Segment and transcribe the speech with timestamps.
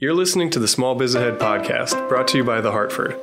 [0.00, 3.14] You're listening to the Small Biz Ahead podcast, brought to you by The Hartford.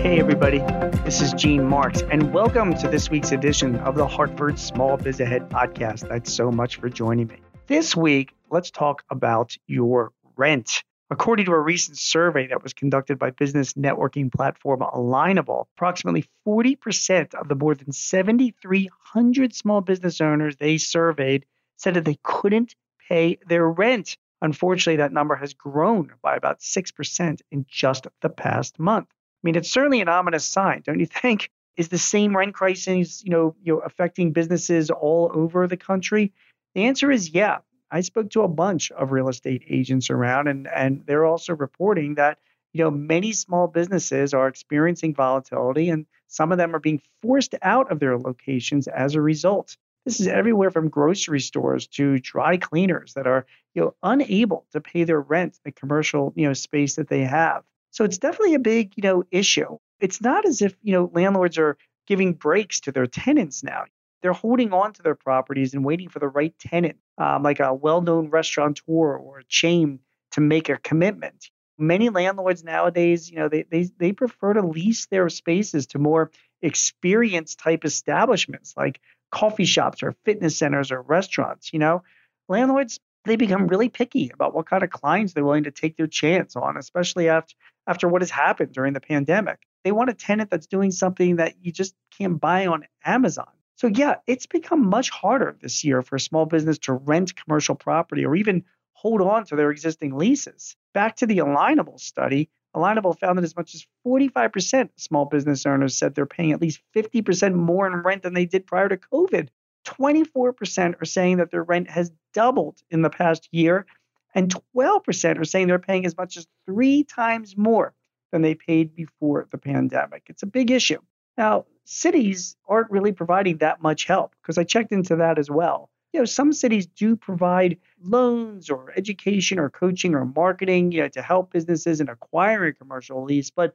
[0.00, 0.60] Hey, everybody.
[1.04, 5.20] This is Gene Marks, and welcome to this week's edition of the Hartford Small Biz
[5.20, 6.08] Ahead podcast.
[6.08, 7.36] Thanks so much for joining me.
[7.66, 10.82] This week, let's talk about your rent.
[11.12, 17.34] According to a recent survey that was conducted by business networking platform Alignable, approximately 40%
[17.34, 22.76] of the more than 7,300 small business owners they surveyed said that they couldn't
[23.08, 24.16] pay their rent.
[24.40, 29.08] Unfortunately, that number has grown by about 6% in just the past month.
[29.10, 31.50] I mean, it's certainly an ominous sign, don't you think?
[31.76, 36.32] Is the same rent crisis, you know, you know, affecting businesses all over the country?
[36.74, 37.58] The answer is yeah.
[37.90, 42.14] I spoke to a bunch of real estate agents around, and and they're also reporting
[42.14, 42.38] that
[42.72, 47.54] you know many small businesses are experiencing volatility, and some of them are being forced
[47.62, 49.76] out of their locations as a result.
[50.04, 54.80] This is everywhere from grocery stores to dry cleaners that are you know unable to
[54.80, 57.64] pay their rent, the commercial you know space that they have.
[57.90, 59.78] So it's definitely a big you know issue.
[59.98, 61.76] It's not as if you know landlords are
[62.06, 63.84] giving breaks to their tenants now
[64.22, 67.72] they're holding on to their properties and waiting for the right tenant, um, like a
[67.74, 70.00] well known restaurateur or a chain,
[70.32, 71.50] to make a commitment.
[71.78, 76.30] Many landlords nowadays, you know, they, they, they prefer to lease their spaces to more
[76.62, 79.00] experienced type establishments like
[79.30, 81.72] coffee shops or fitness centers or restaurants.
[81.72, 82.02] You know,
[82.48, 86.06] landlords, they become really picky about what kind of clients they're willing to take their
[86.06, 87.54] chance on, especially after,
[87.86, 89.58] after what has happened during the pandemic.
[89.84, 93.48] They want a tenant that's doing something that you just can't buy on Amazon.
[93.80, 97.74] So, yeah, it's become much harder this year for a small business to rent commercial
[97.74, 100.76] property or even hold on to their existing leases.
[100.92, 105.64] Back to the Alignable study, Alignable found that as much as 45% of small business
[105.64, 108.98] owners said they're paying at least 50% more in rent than they did prior to
[108.98, 109.48] COVID.
[109.86, 113.86] 24% are saying that their rent has doubled in the past year,
[114.34, 117.94] and 12% are saying they're paying as much as three times more
[118.30, 120.24] than they paid before the pandemic.
[120.28, 121.00] It's a big issue.
[121.40, 125.88] Now, cities aren't really providing that much help because I checked into that as well.
[126.12, 131.08] You know, some cities do provide loans or education or coaching or marketing, you know,
[131.08, 133.72] to help businesses in acquiring commercial lease, but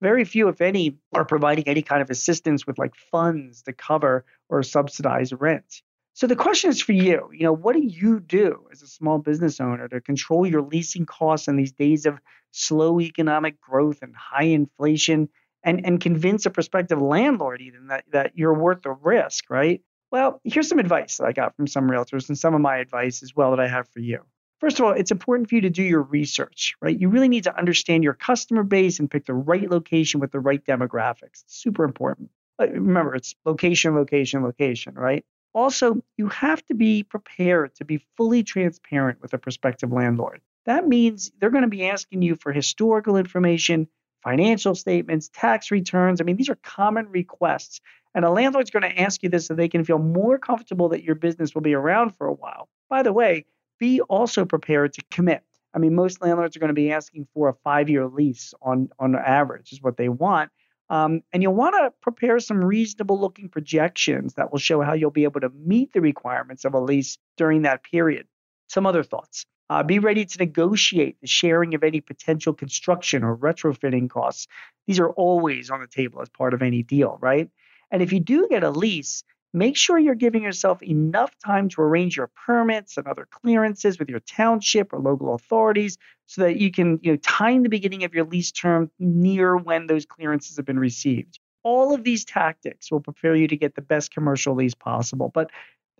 [0.00, 4.24] very few, if any, are providing any kind of assistance with like funds to cover
[4.48, 5.82] or subsidize rent.
[6.14, 9.18] So the question is for you, you know, what do you do as a small
[9.18, 12.18] business owner to control your leasing costs in these days of
[12.52, 15.28] slow economic growth and high inflation
[15.64, 19.82] and, and convince a prospective landlord even that, that you're worth the risk, right?
[20.10, 23.22] Well, here's some advice that I got from some realtors and some of my advice
[23.22, 24.20] as well that I have for you.
[24.60, 26.96] First of all, it's important for you to do your research, right?
[26.96, 30.38] You really need to understand your customer base and pick the right location with the
[30.38, 31.42] right demographics.
[31.42, 32.30] It's super important.
[32.60, 35.24] Uh, remember, it's location, location, location, right?
[35.54, 40.40] Also, you have to be prepared to be fully transparent with a prospective landlord.
[40.64, 43.88] That means they're going to be asking you for historical information
[44.22, 46.20] financial statements, tax returns.
[46.20, 47.80] I mean, these are common requests.
[48.14, 51.02] And a landlord's going to ask you this so they can feel more comfortable that
[51.02, 52.68] your business will be around for a while.
[52.90, 53.46] By the way,
[53.78, 55.42] be also prepared to commit.
[55.74, 58.90] I mean, most landlords are going to be asking for a five year lease on,
[58.98, 60.50] on average, is what they want.
[60.90, 65.10] Um, and you'll want to prepare some reasonable looking projections that will show how you'll
[65.10, 68.26] be able to meet the requirements of a lease during that period.
[68.68, 69.46] Some other thoughts.
[69.72, 74.46] Uh, be ready to negotiate the sharing of any potential construction or retrofitting costs.
[74.86, 77.48] These are always on the table as part of any deal, right?
[77.90, 79.24] And if you do get a lease,
[79.54, 84.10] make sure you're giving yourself enough time to arrange your permits and other clearances with
[84.10, 85.96] your township or local authorities
[86.26, 89.86] so that you can you know, time the beginning of your lease term near when
[89.86, 91.40] those clearances have been received.
[91.62, 95.30] All of these tactics will prepare you to get the best commercial lease possible.
[95.32, 95.50] But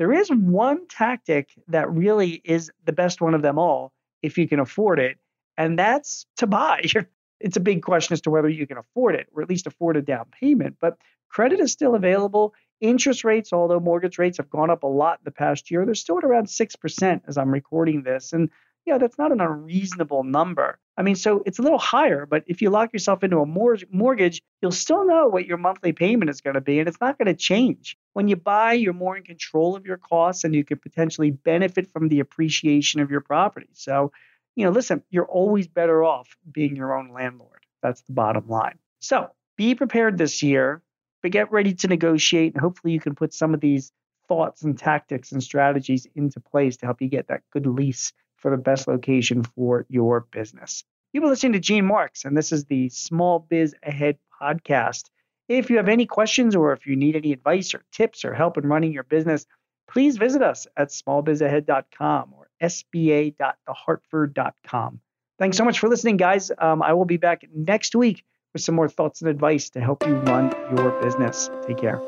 [0.02, 4.48] there is one tactic that really is the best one of them all if you
[4.48, 5.16] can afford it,
[5.56, 6.82] and that's to buy.
[7.38, 9.96] It's a big question as to whether you can afford it or at least afford
[9.96, 10.96] a down payment, but
[11.28, 12.52] credit is still available.
[12.81, 15.94] Interest rates, although mortgage rates have gone up a lot in the past year, they're
[15.94, 18.32] still at around 6% as I'm recording this.
[18.32, 18.49] And
[18.84, 20.79] yeah, that's not an unreasonable number.
[20.96, 24.43] I mean, so it's a little higher, but if you lock yourself into a mortgage,
[24.61, 27.26] you'll still know what your monthly payment is going to be, and it's not going
[27.26, 27.96] to change.
[28.12, 31.90] When you buy, you're more in control of your costs, and you could potentially benefit
[31.93, 33.70] from the appreciation of your property.
[33.73, 34.12] So,
[34.55, 37.64] you know, listen, you're always better off being your own landlord.
[37.82, 38.78] That's the bottom line.
[39.00, 40.82] So be prepared this year,
[41.23, 43.93] but get ready to negotiate, and hopefully you can put some of these
[44.28, 48.50] thoughts and tactics and strategies into place to help you get that good lease for
[48.50, 50.84] the best location for your business.
[51.12, 55.04] You've been listening to Gene Marks, and this is the Small Biz Ahead podcast.
[55.48, 58.58] If you have any questions or if you need any advice or tips or help
[58.58, 59.46] in running your business,
[59.88, 65.00] please visit us at smallbizahead.com or sba.thehartford.com.
[65.38, 66.50] Thanks so much for listening, guys.
[66.58, 70.04] Um, I will be back next week with some more thoughts and advice to help
[70.06, 71.48] you run your business.
[71.66, 72.00] Take care.